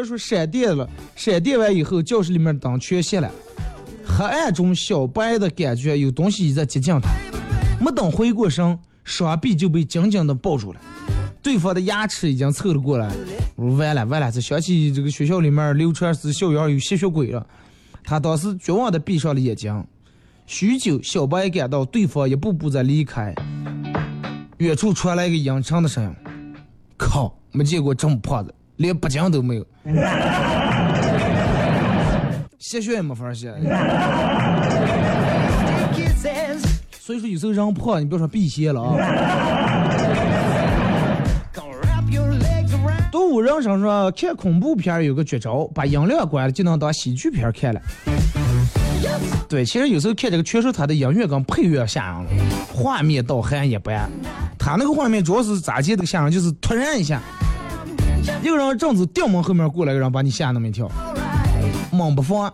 [0.00, 3.30] 着说闪电了，闪电完以后，教室里面灯全熄了，
[4.04, 7.10] 黑暗中小白的感觉有东西在接近他，
[7.78, 8.78] 没等回过神。
[9.02, 10.80] 双臂就被紧紧的抱住了，
[11.42, 13.10] 对方的牙齿已经凑了过来。
[13.56, 17.44] 完了完了，这想起这个学校里面流传是校园有吸血鬼了。
[18.04, 19.84] 他当时绝望的闭上了眼睛。
[20.46, 23.34] 许久，小白感到对方一步步在离开，
[24.58, 26.14] 远处传来一个阴沉的声音
[26.96, 29.66] ：“靠，没见过这么胖的，连脖颈都没有。”
[32.58, 33.54] 谢血也没法谢。
[37.00, 38.96] 所以说有时候人胖，你不要说避邪了啊。
[43.10, 47.80] 动物人生说看恐怖片有个绝招，把音量关了就能当喜剧片看了。
[49.48, 52.30] 对，其实有时候看这个，确实它的音乐跟配乐吓人了，
[52.72, 54.08] 画面倒还一般。
[54.56, 57.20] 他那个画面主要是咋接这个吓人，就是突然一下，
[58.42, 60.90] 一个人正走店门后面过来个人把你吓那么一跳，
[61.92, 62.52] 猛不放。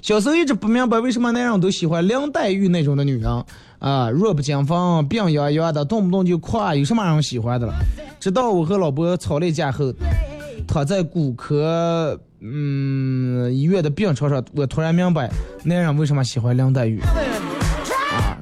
[0.00, 3.44] 小时候一直不明白为什么男人都喜欢林黛玉那种的女人
[3.78, 7.74] 啊，弱不禁风、病怏怏的，动不动就哭，有什么人喜欢的了？
[8.18, 9.92] 直到我和老婆吵了一架后，
[10.66, 15.30] 躺在骨科嗯医院的病床上，我突然明白
[15.64, 17.00] 男人为什么喜欢林黛玉，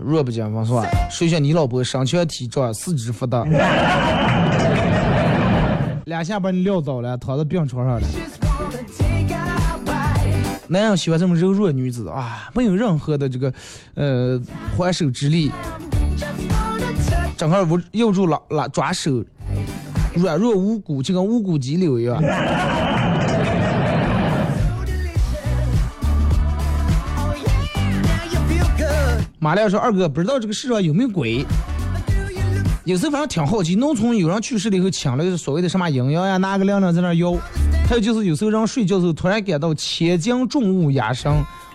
[0.03, 0.85] 弱不禁风是吧？
[1.11, 3.45] 说一下你老婆身强体壮、四肢发达，
[6.07, 8.07] 两下把你撂倒了，躺在病床上了。
[10.69, 13.53] 男人喜欢这么柔弱的女子啊，没有任何的这个，
[13.95, 14.41] 呃，
[14.77, 15.51] 还手之力，
[17.37, 19.25] 整个握握住拉拉抓手，
[20.15, 22.23] 软弱无骨，就跟无骨鸡柳一样。
[29.43, 31.47] 马亮说：“二哥，不知道这个世上有没有鬼？
[32.85, 37.33] 有时候反正挺好奇，农村有人去世了以后，请了个所谓的什么阴阳呀，拿个亮亮在那摇。
[37.89, 41.33] 还有就是有时候人睡觉的时候，突然感到千斤重物压身，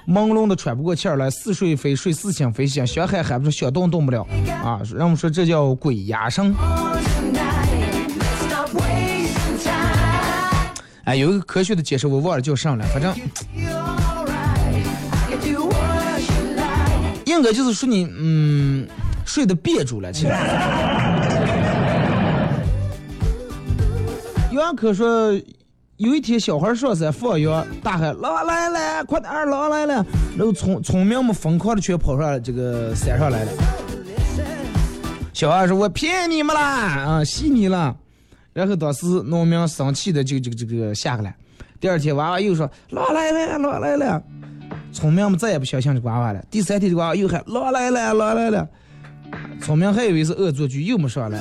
[0.07, 4.21] 朦胧的喘不过气儿来，似睡非睡，似醒非醒，想喊喊不出，想动动不了
[4.63, 4.79] 啊！
[4.95, 6.53] 让我们说这叫鬼压身。
[11.05, 13.11] 哎，有一个科学的解释，我忘了叫啥了，反正
[17.35, 18.87] 应该就是说你嗯
[19.25, 20.33] 睡得憋住了，其实。
[24.51, 25.33] 袁可说，
[25.97, 30.05] 有一天小孩上山放羊，大喊狼来了，快点狼来了，
[30.37, 33.51] 然后村村民们疯狂的全跑上这个山上来了。
[35.33, 37.93] 小孩说：“我骗你们啦，啊，戏你了。”
[38.53, 41.35] 然后当时农民生气的就这个这个下来。
[41.77, 44.23] 第二天娃娃又说：“狼来了，狼来了。”
[44.95, 46.41] 村民们再也不相信这娃娃了。
[46.49, 48.65] 第三天这娃娃又喊：“狼来了，狼来了。”
[49.61, 51.37] 村民还以为是恶作剧，又没上来。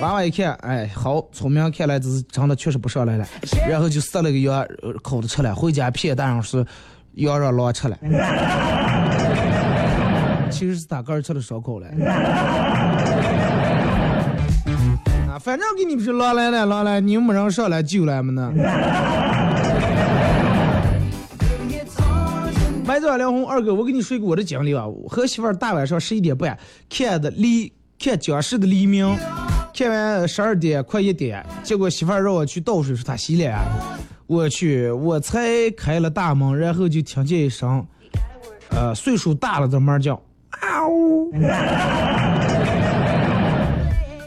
[0.00, 3.26] 娃娃一看，哎，好，村民看来这是真的，确实不上来了。
[3.68, 4.66] 然后就杀了个羊，
[5.02, 6.66] 烤着吃了，回家骗大人说
[7.16, 7.98] 羊让狼吃了，
[10.50, 11.86] 其实是他个儿吃的烧烤了。
[15.28, 18.50] 啊，反正给你们是狼来了，狼来，你们没人上来救了们呢。
[22.90, 29.16] 白早亮红二哥，我给你说一个我的经历啊，我和媳妇儿大晚上十一点半看的黎看僵尸的黎明，
[29.72, 33.56] 看完十二点快一点，结果媳妇儿让我去倒水，说她洗脸，
[34.26, 37.86] 我去，我才开了大门，然后就听见一声，
[38.70, 40.20] 呃，岁数大了的猫叫，
[40.60, 41.32] 嗷呜。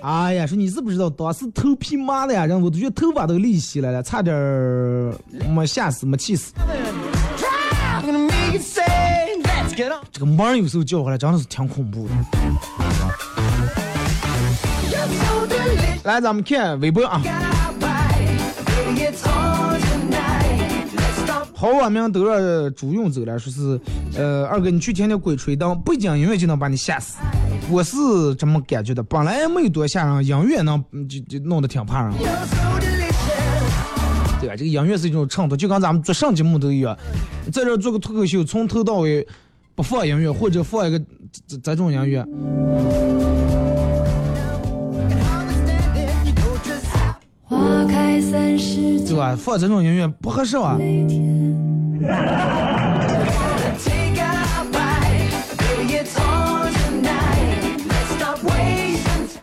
[0.04, 5.14] 哎呀，说你知不知道当时头皮麻的呀，人我都觉得头发都立起来了，差点儿
[5.54, 6.54] 没吓死，没气死。
[10.12, 12.14] 这个猫有时候叫回来真的是挺恐怖的。
[16.04, 17.22] 来，咱们看微博啊。
[21.56, 23.80] 好网名都让猪用走了，说是，
[24.16, 27.18] 呃，二哥你去听听鬼吹灯，背景音乐就能把你吓死。
[27.70, 27.96] 我是
[28.38, 32.14] 这么感觉的，本来没有多吓人，音乐能就就弄得挺怕人。
[34.42, 34.56] 对吧？
[34.58, 36.98] 这个音乐是一种衬托，就跟咱们做上节目都一样，
[37.54, 39.28] 在这做个脱口秀，从头到尾
[39.76, 41.00] 不放音乐，或者放一个
[41.48, 42.26] 这这种音乐。
[47.44, 49.36] 花开三十对吧？
[49.36, 50.80] 放这种音乐不合适啊。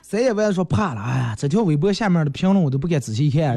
[0.03, 3.57] 谁也不要说怕了，哎呀，这条微博下面的评论我都不敢仔细看。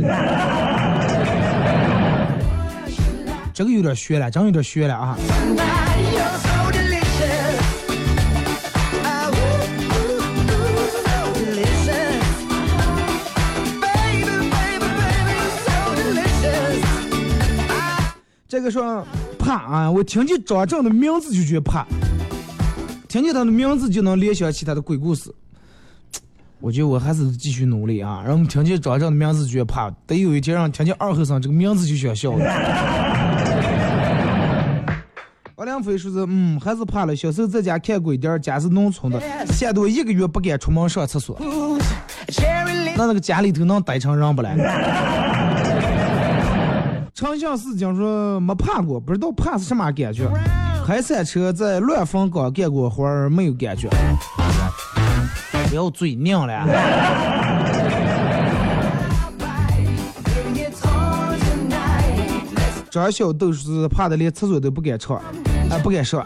[3.53, 5.15] 这个有点悬了，真有点悬了啊！
[18.49, 19.05] 这个说
[19.37, 21.85] 怕啊，我听见张震的名字就觉得怕，
[23.07, 25.31] 听见他的名字就能联想起他的鬼故事。
[26.59, 32.33] 我觉得我还是继续努力啊，让我们听见张震的名字就觉得怕，得有一天让听见二和尚这个名字就想笑。
[35.63, 37.15] 王良飞说是，嗯，还是怕了。
[37.15, 41.37] 小时候在家看鬼店儿，家是农村的，吓得我一个月不敢出门上厕所。
[42.97, 44.55] 那那个家里头能待成人不来？
[47.15, 50.27] 长相思讲说没怕过，不知道怕是什么感觉。
[50.85, 53.87] 开山车在乱坟岗干过活儿，没有感觉。
[55.69, 56.67] 不要嘴硬了。
[62.91, 65.19] 张小豆是怕的连厕所都不敢上，
[65.79, 66.25] 不敢上。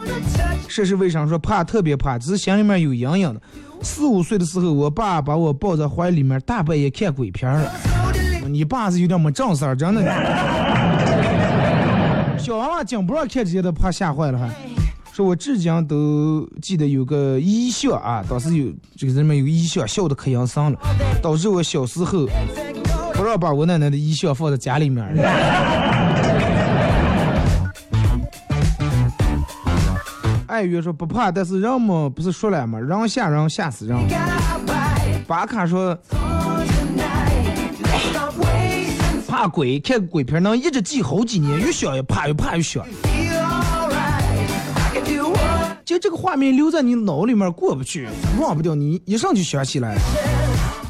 [0.68, 3.42] 这是为啥说怕特别怕，只是心里面有阴影的。
[3.82, 7.72] 四五岁的时候，我爸把我抱在怀里面，大半夜看鬼片了。
[8.48, 10.02] 你爸是有点没正事儿，真的。
[12.38, 14.50] 小娃娃经不让看这些的，怕吓坏了还。
[15.12, 20.80] 说我至今都记得有个异象啊，当时有这个人们有个异象，笑的可阴森了，
[21.22, 22.28] 导致我小时候
[23.14, 25.04] 不让把我奶奶的遗像放在家里面
[30.58, 32.80] 爱月说不怕，但是人嘛不是说了吗？
[32.80, 33.96] 人吓人吓死人。
[35.28, 35.96] 巴卡说
[39.28, 42.84] 怕鬼，看鬼片能一直记好几年，越想越怕，越怕越想。
[45.86, 48.08] 就这个画面留在你脑里面过不去，
[48.40, 49.96] 忘不掉，你一上就想起来，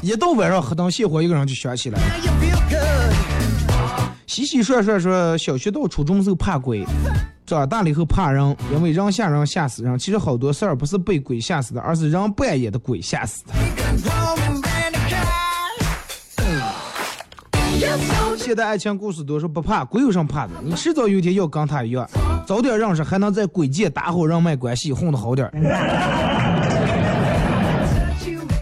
[0.00, 2.00] 一到晚上黑灯熄火，一个人就想起来。
[4.28, 6.84] 洗洗涮涮说，小学到初中时候怕鬼，
[7.46, 9.98] 长大了以后怕人，因为人吓人吓死人。
[9.98, 13.54] 其实好多事儿不是被鬼吓死的，而是人扮演的鬼吓死的。
[18.36, 20.52] 现在爱情故事多说不怕，鬼有什么怕的？
[20.62, 22.06] 你迟早有一天要跟他一样，
[22.46, 25.52] 早点认识，还能在鬼界打好人脉关系，混得好点儿。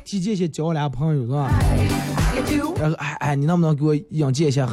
[0.07, 1.51] 提前先交俩朋友是吧？
[2.79, 4.65] 然后哎哎，你能不能给我引荐一下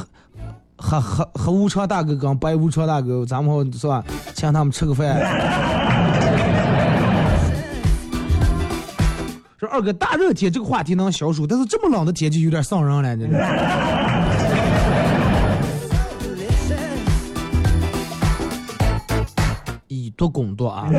[0.85, 4.03] 黑黑黑无常大哥跟白无常大哥，咱们好是吧？
[4.33, 5.15] 请他们吃个饭。
[9.57, 13.39] 说二哥，大热天这个话题能消暑，但是这么冷的天就有点伤人了，真的。
[19.87, 20.89] 以毒攻毒啊！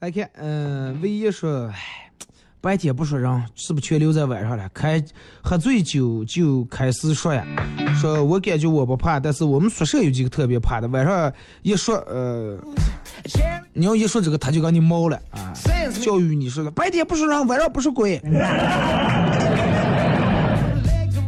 [0.00, 2.07] 来看，嗯、唯一说，唉，
[2.68, 4.68] 白天不说人，是不是全留在晚上了？
[4.74, 5.02] 开
[5.40, 7.42] 喝醉酒就开始说呀，
[7.98, 12.58] 说我感觉我不怕，但是我们宿舍有几个特别怕的，晚上一说，呃，
[13.72, 15.50] 你要一说这个，他就跟你毛了啊！
[16.02, 18.20] 教育你说的，白天不说人，晚上不说鬼。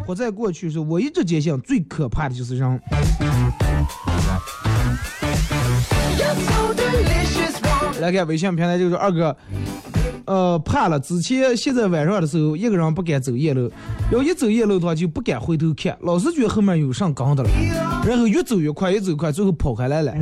[0.04, 2.80] 活在过去是我一直坚信最可怕的就是人。
[7.98, 9.34] 来看微信平台，就是二哥，
[10.30, 11.00] 呃，怕了。
[11.00, 13.68] 之前现在晚上的时候，一个人不敢走夜路，
[14.12, 17.50] 要一走夜路的话就不敢回头看，老是觉得后面有上岗的了，
[18.06, 20.14] 然后越走越快，越走越快，最后跑开来了。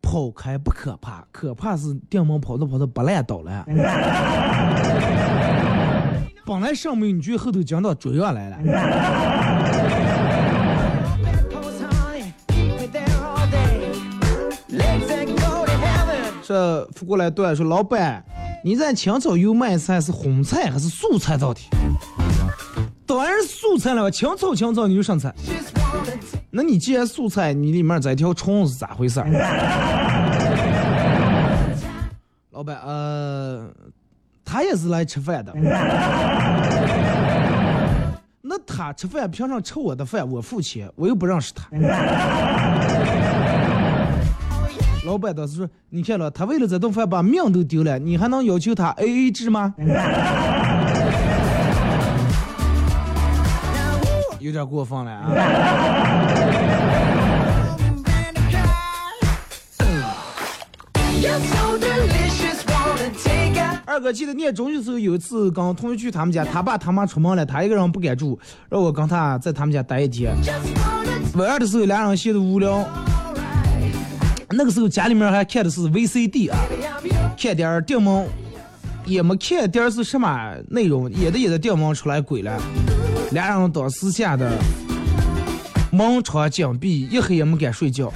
[0.00, 3.66] 跑开不可怕，可怕是电门跑着跑着不烂倒了。
[6.46, 8.56] 本来上面你觉得后头讲到追上来了。
[16.48, 18.24] 这扶过来对说，老板，
[18.64, 21.64] 你在清炒油麦菜是荤菜还是素菜到底？
[23.04, 25.30] 当然是素菜了，清炒清炒你就上菜。
[26.50, 29.20] 那你既然素菜，你里面这条虫是咋回事？
[32.52, 33.68] 老板，呃，
[34.42, 35.52] 他也是来吃饭的。
[38.40, 41.68] 那他吃饭平常吃我的饭，我付钱，我又不认识他。
[45.08, 49.74] 老板当时说：“你看了，他为了这顿饭把命都丢了，你还能要求他 A A 制吗？”
[54.38, 55.30] 有点过分了啊！
[63.86, 68.38] 二哥记得念中学时候有一次跟同学去他们家，他爸他妈出门了，他一个人不敢住，
[68.68, 70.36] 让我跟他在他们家待一天。
[71.34, 72.86] 晚上的时候俩人闲得无聊，
[74.50, 76.56] 那个时候家里面还看的是 VCD 啊，
[77.36, 78.26] 看点儿电门，
[79.04, 82.58] 也没看点儿是什么内容，演的演的电门出来鬼了，
[83.30, 84.58] 俩人当时吓得
[85.92, 88.10] 门窗紧闭，一黑也没敢睡觉。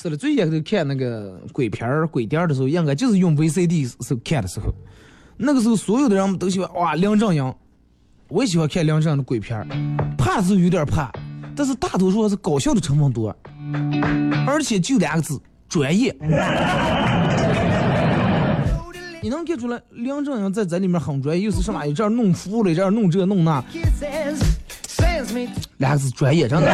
[0.00, 4.72] 是了，最先头看那个鬼片儿、鬼店儿的时候，应该就是用 VCD 时候看的时候。
[5.36, 7.52] 那个时候，所有的人都喜欢哇梁正英，
[8.28, 9.66] 我也喜欢看梁正英的鬼片儿，
[10.16, 11.10] 怕是有点怕，
[11.58, 13.34] 但是大多数还是搞笑的成分多，
[14.46, 16.14] 而且就两个字：专业。
[19.20, 23.60] 你能看出来梁正阳在这里面很专业，又是什么一这儿弄服了，一这儿弄这弄那，
[25.78, 26.68] 两个字专业，真的。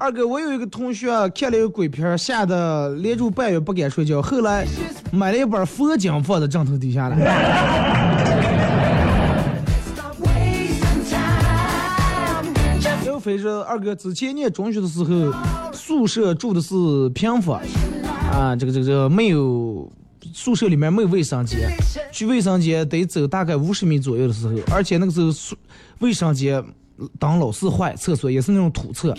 [0.00, 4.64] 二哥，我有一个同学看了一个鬼片，吓得连住半夜不敢睡觉，后来
[5.10, 7.16] 买了一本佛经放在枕头底下了。
[13.28, 15.32] 飞说：“二哥，之前念中学的时候，
[15.70, 16.74] 宿舍住的是
[17.10, 17.60] 平房，
[18.32, 19.86] 啊，这个这个这个没有
[20.32, 21.70] 宿舍里面没有卫生间，
[22.10, 25.54] 去卫生间得走大概五十米左右的时候，而且那个时候宿
[25.98, 26.64] 卫生间
[27.18, 29.14] 当老是坏，厕所也是那种土厕。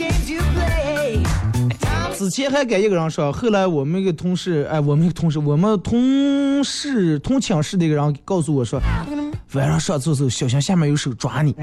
[2.17, 8.81] 之前还给一个人说，后来我们一个同事，哎，我们一个同事，我们同事同寝室的一个人告诉我说，
[9.53, 11.55] 晚上上厕所小心下面有手抓你。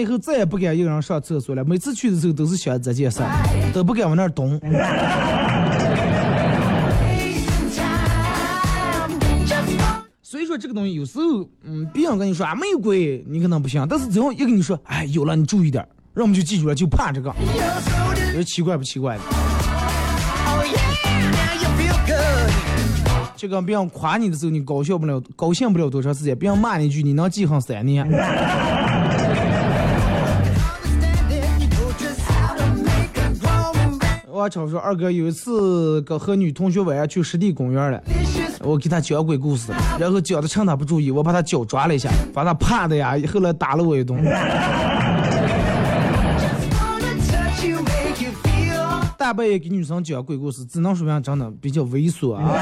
[0.00, 3.20] 以后再也不敢一个人上厕所了，每次去的时候都是想这件事，
[3.72, 4.58] 都不敢往那儿动。
[10.22, 15.84] 所以说这个东西有时候，嗯，别人跟你说啊没有鬼，你可能不信，但是只要一跟你说，哎，有了，你注意点，
[16.14, 17.34] 让我们就记住了，就怕这个，
[18.28, 19.22] 你说奇怪不奇怪的？
[23.36, 28.06] 就跟别人夸你的时候，你高兴不了，高兴不了多长时间；别人骂你一句，你能记恨三年。
[34.40, 38.02] 我瞅说二哥有一次跟和女同学晚上去湿地公园了，
[38.60, 44.24] 我给他讲鬼故事，然后讲的趁他不注意，我把他脚抓了一下，把他怕的呀，后来打了我一顿。
[49.18, 52.56] 大半夜给女生讲鬼故事，只能说明真的比较猥琐啊。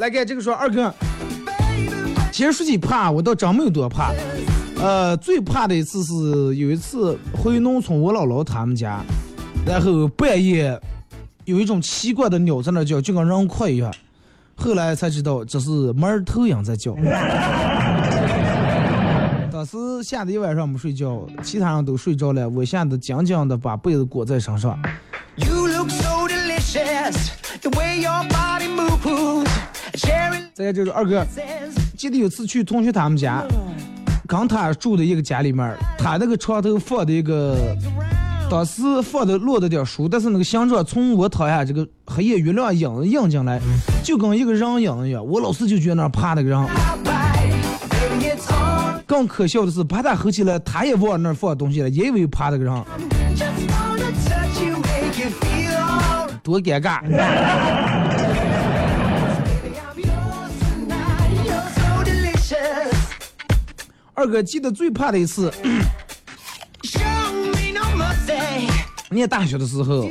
[0.00, 0.92] 来看这个说二哥，
[2.32, 4.12] 其实说起怕，我倒真没有多怕。
[4.80, 9.00] 呃，最怕的一次是有一次回农村我姥姥他们家，
[9.66, 10.80] 然后半夜
[11.44, 13.92] 有一种奇怪的鸟在那叫，就跟人哭一样。
[14.56, 16.94] 后来才知道这是猫头鹰在叫。
[19.52, 24.78] 当时吓得一晚上没睡觉，其他人都睡着了，我吓得紧紧的把被子裹在身上。
[25.36, 29.50] You look so delicious, the way your body moves.
[30.54, 31.26] 再看这个二哥
[32.00, 33.44] 记得有次去同学他们家，
[34.26, 37.76] 跟他住的一个家里面，他那个床头放的一个，
[38.50, 43.60] 当时放的落的点书，但是那个形状从我躺下这个黑夜月亮映映进来，
[44.02, 45.22] 就跟一个人影一样。
[45.22, 46.66] 我老是就觉得那儿趴那个人。
[49.06, 52.82] 更可笑的是，把他合起来，他也往那儿放东西了，也以为趴那个人，
[56.42, 57.02] 多尴尬。
[64.20, 65.50] 二哥记得最怕的一次.
[69.08, 70.10] 念大学的时候。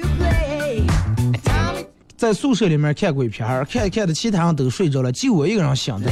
[2.17, 6.11] 在宿舍里面看鬼片儿，看看的其他人都睡着了，就我一个人醒的。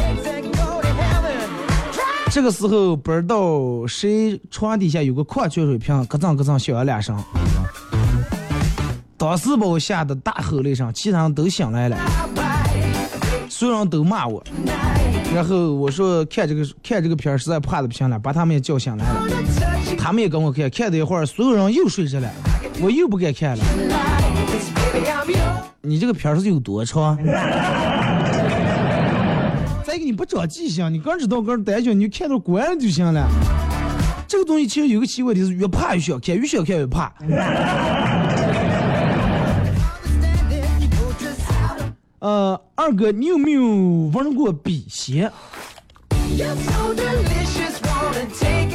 [2.30, 7.18] 这个时候不知道谁床底下有个矿泉水瓶，咯噔咯噔响了两声，
[9.18, 11.98] 当时把我吓得大吼了一声，其他人都醒来了，
[13.50, 14.44] 所有人都骂我，
[15.36, 19.28] 然后我说看这个看这个片儿实在怕的不行了，把他们也叫醒来了，
[19.98, 22.30] 他们也跟我看，看了一会儿，所有人又睡着了，
[22.82, 23.64] 我又不敢看了。
[25.82, 27.18] 你这个片儿是有多长？
[29.84, 33.28] 再一个你不长记性，你刚知道刚胆小，你就看到关了就行了。
[34.28, 37.14] 这个东西其实有个奇怪的是，越怕越想看，越想看越怕。
[42.20, 43.64] 呃，二哥，你有没有
[44.12, 45.32] 玩过笔仙.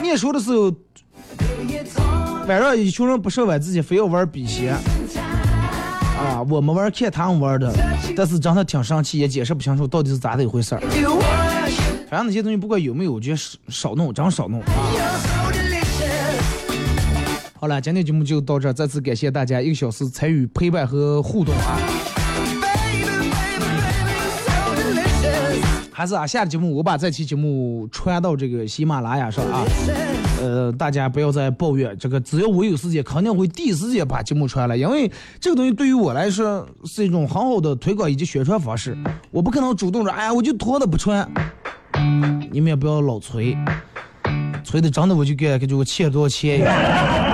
[0.01, 0.72] 念书的时候.
[2.47, 4.74] 晚上一群人不上晚自习，非要玩笔仙。
[4.74, 7.72] 啊，我们玩看他们玩的，
[8.16, 10.80] 但是真的挺生气，也解释不清楚到底是咋的一回事儿。
[12.09, 14.62] 反正那些东西不管有没有，我觉得少少弄，真少弄.
[17.59, 21.78] 好了，今天节目就到这儿，再次感谢大家一个小时参与陪伴和互动啊！
[25.93, 29.64] 还是啊，下期节目我把这期节目传到这个喜马拉雅上啊。
[30.40, 38.97] 呃，大家不要再抱怨这个，只要我有时间，肯定会第一时间把节目传来，因为这个东西对于我来说是一种很好的推广以及宣传方式。
[39.30, 41.28] 我不可能主动说，哎呀，我就拖着不传。
[42.51, 43.57] 你们也不要老催，
[44.64, 47.32] 催的真的我就给感觉我欠多少钱一样。